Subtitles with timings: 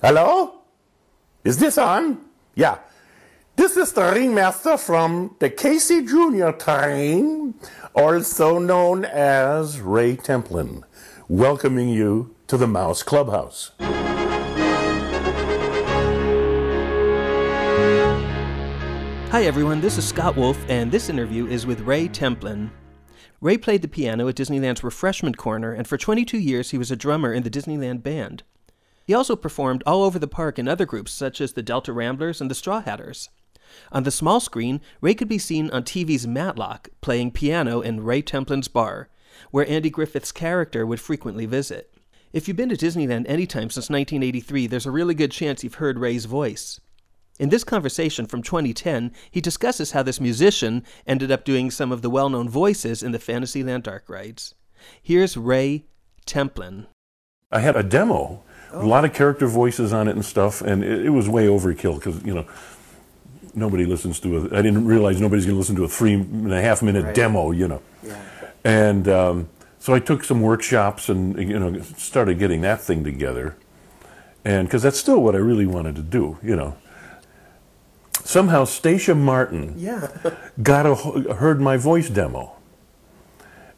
[0.00, 0.60] Hello?
[1.42, 2.20] Is this on?
[2.54, 2.78] Yeah.
[3.56, 7.54] This is the ringmaster from the Casey Junior train,
[7.96, 10.84] also known as Ray Templin,
[11.28, 13.72] welcoming you to the Mouse Clubhouse.
[19.32, 22.70] Hi everyone, this is Scott Wolf, and this interview is with Ray Templin.
[23.40, 26.96] Ray played the piano at Disneyland's Refreshment Corner, and for 22 years he was a
[26.96, 28.44] drummer in the Disneyland Band.
[29.08, 32.42] He also performed all over the park in other groups such as the Delta Ramblers
[32.42, 33.30] and the Straw Hatters.
[33.90, 38.20] On the small screen, Ray could be seen on TV's Matlock playing piano in Ray
[38.20, 39.08] Templin's bar,
[39.50, 41.94] where Andy Griffith's character would frequently visit.
[42.34, 45.98] If you've been to Disneyland anytime since 1983, there's a really good chance you've heard
[45.98, 46.78] Ray's voice.
[47.38, 52.02] In this conversation from 2010, he discusses how this musician ended up doing some of
[52.02, 54.54] the well known voices in the Fantasyland dark rides.
[55.00, 55.86] Here's Ray
[56.26, 56.88] Templin.
[57.50, 61.06] I had a demo, a lot of character voices on it and stuff, and it,
[61.06, 62.46] it was way overkill because, you know,
[63.54, 66.52] nobody listens to a, I didn't realize nobody's going to listen to a three and
[66.52, 67.14] a half minute Right.
[67.14, 67.82] demo, you know.
[68.02, 68.16] Yeah.
[68.64, 73.56] And um, so I took some workshops and, you know, started getting that thing together.
[74.44, 76.76] And because that's still what I really wanted to do, you know.
[78.24, 80.08] Somehow Stacia Martin Yeah.
[80.62, 80.94] got a,
[81.34, 82.52] heard my voice demo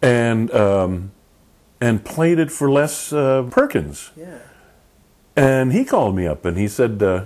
[0.00, 1.12] and um,
[1.80, 4.10] and played it for Les uh, Perkins.
[4.16, 4.38] yeah.
[5.36, 7.24] And he called me up and he said, uh,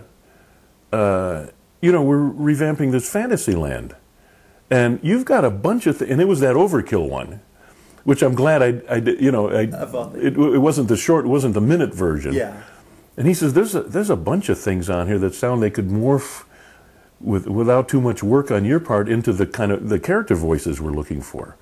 [0.93, 1.47] uh,
[1.81, 3.97] "You know, we're revamping this Fantasyland,
[4.71, 7.41] and you've got a bunch of th-, and it was that Overkill one."
[8.05, 9.63] Which I'm glad I, I did, you know, I,
[10.15, 12.35] it, it wasn't the short, it wasn't the minute version.
[12.35, 12.63] Yeah.
[13.17, 15.71] And he says, "There's a there's a bunch of things on here that sound they
[15.71, 16.45] could morph
[17.21, 20.81] with without too much work on your part into the kind of the character voices
[20.81, 21.57] we're looking for."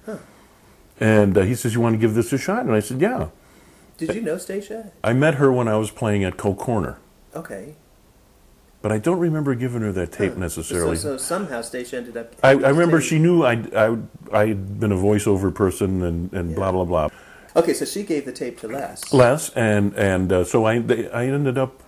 [1.01, 3.29] And uh, he says, "You want to give this a shot?" And I said, "Yeah."
[3.97, 4.93] Did you know Stacia?
[5.03, 6.99] I met her when I was playing at Coke Corner,
[7.35, 7.75] Okay.
[8.83, 10.97] but I don't remember giving her that tape necessarily.
[10.97, 12.35] So, so somehow Stacia ended up.
[12.43, 13.97] I, I remember she knew I I
[14.33, 17.09] I'd been a voiceover person and, and blah blah blah.
[17.57, 19.13] Okay, so she gave the tape to Les.
[19.13, 21.81] Les and and uh, so I they, I ended up.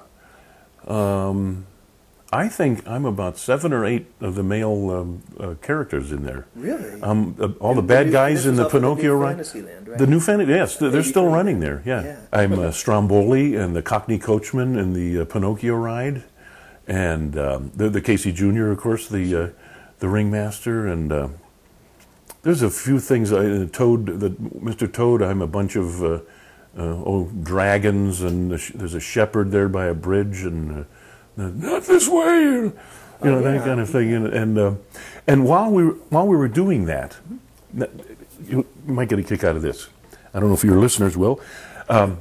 [0.89, 1.67] Um,
[2.33, 6.47] I think I'm about seven or eight of the male um, uh, characters in there.
[6.57, 7.01] Really?
[7.01, 9.37] Um, uh, all the And bad new- guys in the the Pinocchio ride.
[9.37, 9.99] Fantasyland, right?
[9.99, 11.33] The new Fantasy, yes, they're still 83.
[11.33, 11.83] running there.
[11.85, 12.17] Yeah, Yeah.
[12.33, 16.25] I'm uh, Stromboli and the Cockney Coachman in the uh, Pinocchio ride,
[16.89, 18.71] and um, the, the Casey Jr.
[18.73, 19.49] of course, the uh,
[20.01, 21.29] the ringmaster, and uh,
[22.43, 23.33] there's a few things.
[23.33, 24.93] Uh, Toad, the Mr.
[24.93, 25.23] Toad.
[25.23, 26.21] I'm a bunch of uh, uh,
[26.77, 30.87] oh dragons, and the sh- there's a shepherd there by a bridge, and uh, the,
[31.37, 32.73] not this way, you
[33.23, 33.65] know that yeah.
[33.65, 34.13] kind of thing.
[34.13, 34.75] And and, uh,
[35.27, 37.17] and while we were, while we were doing that,
[37.75, 37.91] that-
[38.49, 39.89] you might get a kick out of this.
[40.35, 41.41] I don't know if your listeners will.
[41.89, 42.19] Um,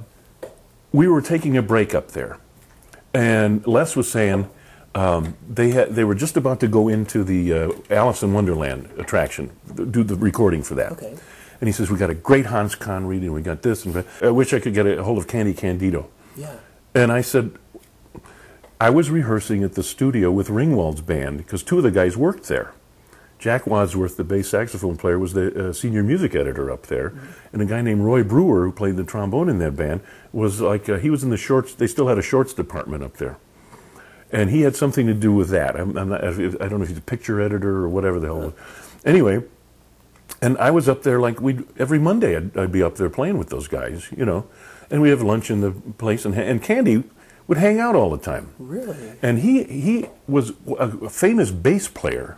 [0.92, 2.38] we were taking a break up there,
[3.14, 4.50] and Les was saying
[4.94, 8.90] um, they had they were just about to go into the uh, Alice in Wonderland
[8.98, 9.52] attraction,
[9.92, 10.94] do the recording for that.
[10.94, 11.16] Okay.
[11.60, 13.30] And he says we got a great Hans Conried.
[13.30, 14.06] We got this, and.
[14.22, 16.10] I wish I could get a hold of Candy Candido.
[16.36, 16.56] Yeah.
[16.94, 17.52] And I said,
[18.80, 22.50] I was rehearsing at the studio with Ringwald's band because two of the guys worked
[22.50, 22.74] there.
[23.40, 27.14] Jack Wadsworth, the bass saxophone player, was the uh, senior music editor up there,
[27.54, 30.02] and a guy named Roy Brewer, who played the trombone in that band,
[30.34, 31.74] was like uh, he was in the shorts.
[31.74, 33.38] They still had a shorts department up there,
[34.32, 35.80] and he had something to do with that.
[35.80, 38.54] I'm, I'm not, I don't know if he's a picture editor or whatever the hell.
[39.06, 39.44] Anyway,
[40.42, 42.36] and I was up there like we every Monday.
[42.36, 44.48] I'd, I'd be up there playing with those guys, you know,
[44.90, 47.04] and we have lunch in the place, and and Candy
[47.48, 48.50] would hang out all the time.
[48.60, 49.14] Really?
[49.22, 52.38] And he he was a famous bass player.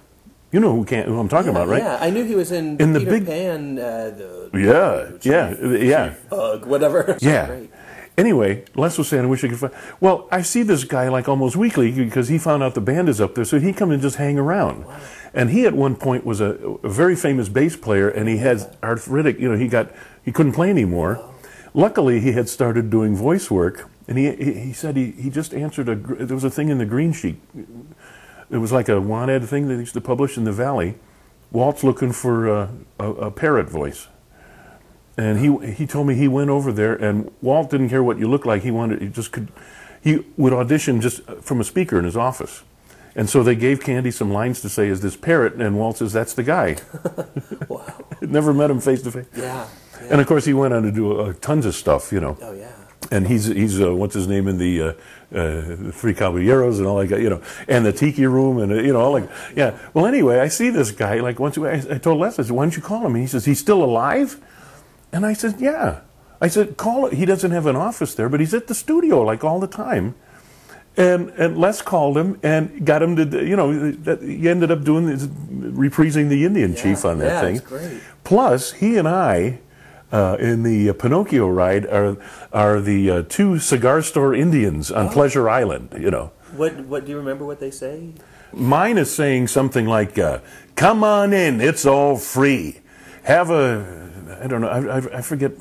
[0.52, 1.84] You know who, can, who I'm talking about, right?
[1.84, 5.78] Yeah, I knew he was in, In the Peter big- Pan, uh, the Yeah, yeah,
[5.78, 7.18] yeah, Bug, whatever.
[7.22, 7.48] yeah.
[7.48, 7.70] Great.
[8.18, 9.74] Anyway, Les was saying, I wish I could find.
[10.00, 13.22] Well, I see this guy like almost weekly because he found out the band is
[13.22, 14.86] up there, so he come and just hang around.
[15.34, 18.76] And he at one point was a, a very famous bass player, and he had
[18.82, 19.38] arthritic.
[19.40, 19.92] You know, he got
[20.24, 21.24] he couldn't play anymore.
[21.78, 25.88] Luckily, he had started doing voice work, and he he, said he, he just answered
[25.88, 25.96] a.
[25.96, 27.40] There was a thing in the green sheet.
[28.50, 30.96] It was like a wanted thing they used to publish in the Valley.
[31.52, 32.70] Walt's looking for uh,
[33.00, 34.08] a, a parrot voice.
[35.18, 38.28] And he he told me he went over there, and Walt didn't care what you
[38.28, 38.64] looked like.
[38.64, 39.52] He wanted he just could
[40.02, 42.64] he would audition just from a speaker in his office.
[43.16, 46.12] And so they gave Candy some lines to say, "Is this parrot?" And Walt says,
[46.12, 46.78] "That's the guy."
[47.68, 48.06] Wow.
[48.22, 49.26] Never met him face to face.
[49.36, 49.68] Yeah.
[50.02, 50.08] Yeah.
[50.12, 52.38] And of course, he went on to do uh, tons of stuff, you know.
[52.42, 52.72] oh, yeah.
[53.10, 54.94] And he's he's uh, what's his name in the uh,
[55.34, 58.92] uh, Three Caballeros and all that, you know, and the Tiki Room and uh, you
[58.92, 59.78] know, all like yeah.
[59.94, 61.58] Well, anyway, I see this guy like once.
[61.58, 63.60] I, I told Les, I said, "Why don't you call him?" And he says, "He's
[63.60, 64.42] still alive."
[65.14, 66.02] And I said, "Yeah."
[66.42, 69.22] I said, "Call it." He doesn't have an office there, but he's at the studio
[69.22, 70.16] like all the time.
[70.98, 74.84] And and Les called him and got him to you know that- he ended up
[74.84, 78.02] doing this, reprising the Indian chief on that yeah, thing.
[78.24, 79.60] Plus, he and I.
[80.12, 82.16] Uh, in the uh, Pinocchio ride are
[82.54, 84.96] are the uh, two cigar store Indians Oh.
[85.00, 85.90] on Pleasure Island.
[86.00, 88.14] You know, What what do you remember what they say?
[88.54, 90.40] Mine is saying something like, uh,
[90.76, 92.80] "Come on in, it's all free.
[93.24, 93.84] Have a,
[94.42, 95.52] I don't know, I, I, I forget,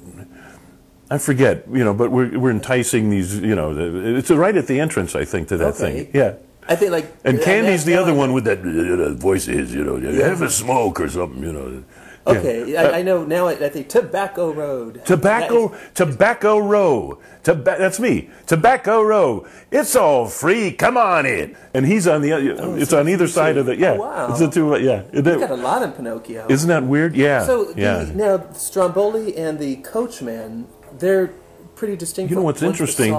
[1.10, 3.74] I forget, you know, but we're we're enticing these, you know,
[4.16, 6.04] it's right at the entrance, I think, to that Okay.
[6.04, 6.10] thing.
[6.14, 6.34] Yeah.
[6.68, 9.96] I think like And Candy's the other one with that uh, voice is, you know,
[10.22, 11.82] have a smoke or something, you know.
[12.26, 12.32] Yeah.
[12.32, 13.46] Okay, I, I know now.
[13.46, 15.02] I, I think Tobacco Road.
[15.04, 17.20] Tobacco, Tobacco Row.
[17.44, 18.30] Toba- that's me.
[18.46, 19.46] Tobacco Row.
[19.70, 20.72] It's all free.
[20.72, 21.56] Come on in.
[21.72, 22.32] And he's on the.
[22.32, 23.76] other it's on either side of the.
[23.76, 23.92] Yeah.
[23.92, 24.30] Oh, wow.
[24.30, 24.76] It's the two.
[24.80, 25.04] Yeah.
[25.12, 26.46] You got a lot in Pinocchio.
[26.48, 27.14] Isn't that weird?
[27.14, 27.46] Yeah.
[27.46, 28.04] so yeah.
[28.04, 30.66] the, now Stromboli and the Coachman,
[30.98, 31.28] they're
[31.76, 32.30] pretty distinct.
[32.30, 33.12] You know what's interesting?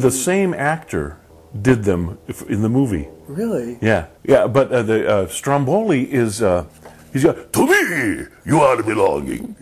[0.00, 1.18] The same actor
[1.58, 2.18] did them
[2.48, 3.08] in the movie.
[3.26, 3.78] Really?
[3.80, 4.46] Yeah, yeah.
[4.46, 6.66] But uh, the uh, Stromboli is uh,
[7.12, 8.26] he's got to me.
[8.44, 9.56] You are belonging.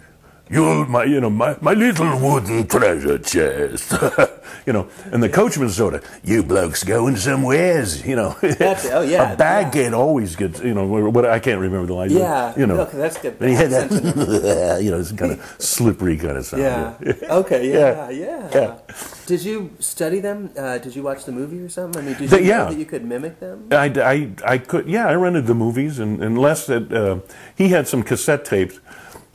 [0.50, 3.92] You're my, you know, my, my little wooden treasure chest.
[4.66, 8.34] you know, and the coachman sort of, you blokes going somewheres, you know.
[8.40, 8.86] That's.
[8.86, 12.08] Oh, yeah, A baghead always gets, you know, what I can't remember the line.
[12.08, 12.54] but, Yeah.
[12.58, 12.76] You know.
[12.76, 13.36] No, that's good.
[13.40, 13.90] And he had that,
[14.82, 16.62] you know, it's kind of slippery kind of sound.
[16.62, 16.94] Yeah.
[17.30, 17.70] Okay.
[17.70, 18.10] Yeah, Yeah.
[18.10, 18.48] yeah.
[18.54, 18.78] Yeah.
[19.26, 20.50] Did you study them?
[20.56, 22.00] Uh, did you watch the movie or something?
[22.02, 22.64] I mean, did you The- know yeah.
[22.70, 23.68] that you could mimic them?
[23.70, 27.18] I, I, I could, yeah, I rented the movies, and, Les had, uh,
[27.54, 28.80] he had some cassette tapes.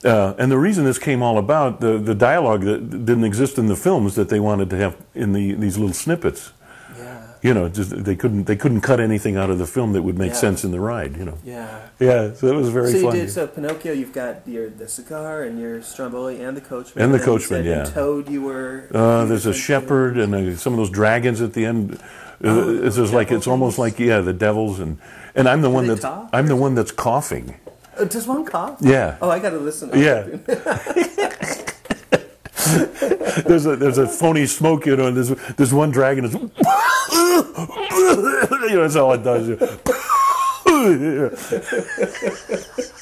[0.06, 3.68] Uh, and the reason this came all about, the, the dialogue that didn't exist in
[3.68, 6.52] the films that they wanted to have in the, these little snippets.
[6.98, 7.22] Yeah.
[7.42, 10.18] You know, just they couldn't they couldn't cut anything out of the film that would
[10.18, 10.38] make Yeah.
[10.38, 11.18] sense in the ride.
[11.18, 11.38] You know.
[11.44, 11.80] Yeah.
[12.00, 13.16] Yeah, so it was very So you fun.
[13.16, 13.92] did so Pinocchio.
[13.94, 17.84] You've got your the cigar and your Stromboli and the coachman And the coachman, yeah.
[17.86, 18.88] Toad, you were.
[18.94, 21.96] Uh, there's a shepherd and uh some of those dragons at the end.
[21.96, 22.00] Uh,
[22.46, 24.98] Oh, it's just like it's almost like yeah, the devils and
[25.36, 26.04] and I'm the one that's?
[26.06, 27.56] I'm the one that's coughing.
[27.98, 28.78] Oh, does one cough?
[28.82, 29.18] Yeah.
[29.22, 29.90] Oh, I got to listen.
[29.94, 30.24] Yeah.
[33.46, 36.40] there's a there's a phony smoke, you know, and there's there's one dragon is you
[38.70, 39.50] know that's all it does.
[39.50, 39.60] it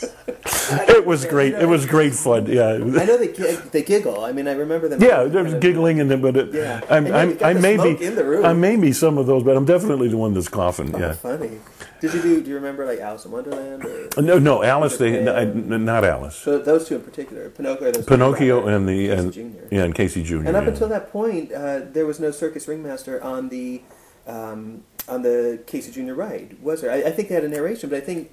[1.11, 1.53] was great.
[1.53, 2.41] It was great fun.
[2.47, 2.69] Yeah.
[3.03, 3.27] I know they
[3.75, 4.17] they giggle.
[4.29, 5.01] I mean, I remember them.
[5.01, 6.81] Yeah, of- giggling and then, but it, Yeah.
[6.89, 8.45] I'm, I'm, I may be, in the room.
[8.45, 10.95] I may be some of those, but I'm definitely the one that's coughing.
[10.95, 11.13] Oh, Yeah.
[11.13, 11.59] funny.
[12.01, 12.41] Did you do?
[12.43, 14.97] Do you remember like Alice in Wonderland or No, no, Alice.
[14.97, 15.41] They, Peter I-
[15.75, 16.35] n- not Alice.
[16.35, 17.49] so those two in particular?
[17.49, 17.91] Pinocchio.
[18.11, 19.75] Pinocchio and the Casey and Jr..
[19.75, 20.37] yeah, and Casey Jr.
[20.47, 20.71] And up yeah.
[20.71, 23.81] until that point, uh, there was no circus ringmaster on the
[24.27, 26.13] um, on the Casey Jr.
[26.13, 26.91] ride, was there?
[26.91, 28.31] I, I think they had a narration, but I think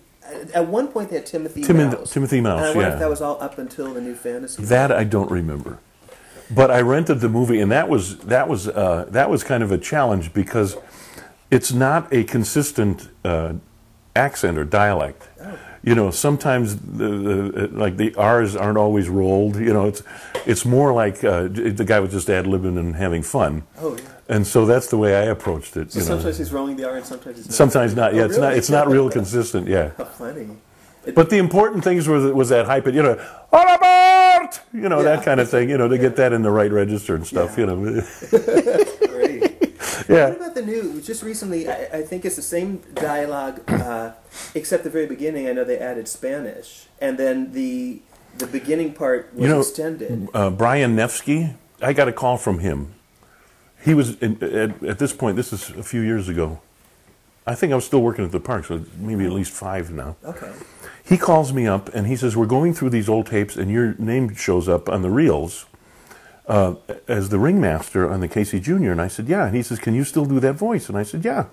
[0.54, 2.12] at- one point they had Timothy Tim- Mouse.
[2.12, 2.92] Timothy Mouse, And I wonder yeah.
[2.94, 4.62] if that was all up until the new fantasy.
[4.64, 5.78] That I don't remember.
[6.50, 9.70] But I rented the movie, and that was that was uh, that was kind of
[9.70, 10.76] a challenge because
[11.50, 13.54] it's not a consistent uh,
[14.16, 15.28] accent or dialect.
[15.88, 17.08] You know, sometimes the,
[17.56, 19.56] the like the R's aren't always rolled.
[19.56, 20.02] You know, it's
[20.44, 23.62] it's more like uh, the guy was just ad libbing and having fun.
[23.80, 24.02] Oh, yeah.
[24.34, 25.90] And so that's the way I approached it.
[25.92, 26.14] So you know.
[26.16, 27.54] sometimes he's rolling the R and sometimes he's not.
[27.54, 28.14] Sometimes not.
[28.14, 28.52] Yeah, Oh, it's not.
[28.58, 29.66] It's not real consistent.
[29.68, 29.92] Yeah.
[31.06, 32.86] It- But the important things was was that hype.
[32.86, 33.16] You know,
[33.50, 34.50] all aboard!
[34.74, 35.16] You know Yeah.
[35.16, 35.70] that kind of thing.
[35.70, 37.56] You know, to get that in the right register and stuff.
[37.56, 37.60] Yeah.
[37.60, 38.02] You know.
[40.08, 41.00] What about the new?
[41.02, 44.12] Just recently, I, I think it's the same dialogue, uh,
[44.54, 45.48] except the very beginning.
[45.48, 48.00] I know they added Spanish, and then the
[48.38, 50.28] the beginning part was You know, extended.
[50.32, 51.54] Uh, Brian Nevsky.
[51.80, 52.94] I got a call from him.
[53.84, 55.36] He was in, at, at this point.
[55.36, 56.60] This is a few years ago.
[57.46, 60.16] I think I was still working at the park, so maybe at least five now.
[60.24, 60.52] Okay.
[61.02, 63.94] He calls me up and he says, "We're going through these old tapes, and your
[63.98, 65.66] name shows up on the reels
[66.48, 66.74] uh,
[67.06, 69.94] as the ringmaster on the Casey Junior." And I said, "Yeah." And he says, "Can
[69.94, 71.46] you still do that voice?" And I said, "Yeah."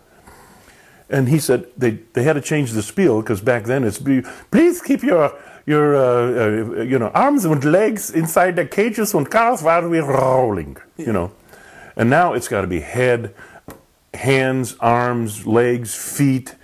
[1.10, 4.24] And he said they they had to change the spiel because back then it's be,
[4.50, 5.32] please keep your
[5.66, 10.06] your uh, uh, you know arms and legs inside the cages and cars while we're
[10.06, 11.32] rolling, you know.
[11.96, 13.34] And now it's got to be head,
[14.14, 16.56] hands, arms, legs, feet.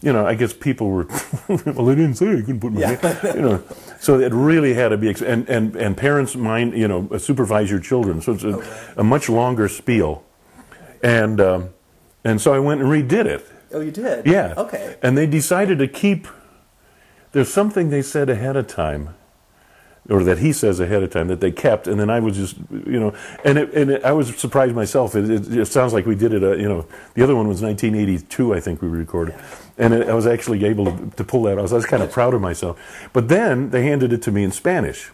[0.00, 1.06] You know, I guess people were,
[1.48, 3.62] well, they didn't say I couldn't put my hand, you know.
[4.00, 7.80] So it really had to be, and, and, and parents mind, you know, supervise your
[7.80, 8.20] children.
[8.20, 8.62] So it's a,
[9.00, 10.24] a much longer spiel.
[11.02, 11.70] And, um,
[12.24, 13.44] and so I went and redid it.
[13.72, 14.26] Oh, you did.
[14.26, 14.54] Yeah.
[14.56, 14.96] Okay.
[15.02, 16.28] And they decided to keep.
[17.32, 19.14] There's something they said ahead of time,
[20.08, 22.56] or that he says ahead of time that they kept, and then I was just,
[22.70, 25.14] you know, and it, and it, I was surprised myself.
[25.14, 26.42] It, it, it sounds like we did it.
[26.42, 29.34] Uh, you know, the other one was 1982, I think we recorded,
[29.76, 31.58] and it, I was actually able to, to pull that.
[31.58, 31.70] off.
[31.72, 32.78] I was kind of proud of myself.
[33.12, 35.10] But then they handed it to me in Spanish.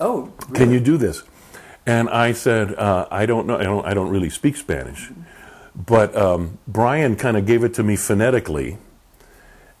[0.00, 1.22] Oh, Can you do this?
[1.86, 3.56] And I said, uh, I don't know.
[3.58, 5.10] I don't, I don't really speak Spanish.
[5.74, 8.78] but um, Brian kind of gave it to me phonetically,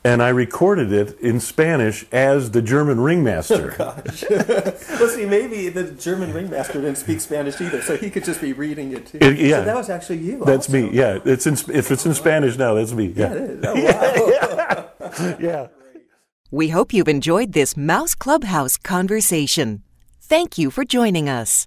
[0.06, 3.74] and I recorded it in Spanish as the German ringmaster.
[3.74, 4.24] Oh, Gosh.
[4.30, 8.52] well, see, maybe the German ringmaster didn't speak Spanish either, so he could just be
[8.52, 9.18] reading it too.
[9.20, 9.58] It- yeah.
[9.60, 10.44] So that was actually you.
[10.44, 10.72] That's also.
[10.72, 10.90] me.
[10.92, 13.06] Yeah, it's in, if it's in Spanish now, that's me.
[13.16, 13.64] Yeah, Yeah, it is.
[13.68, 15.36] Oh, wow.
[15.40, 15.66] yeah.
[16.50, 19.82] We hope you've enjoyed this Mouse Clubhouse conversation.
[20.20, 21.66] Thank you for joining us.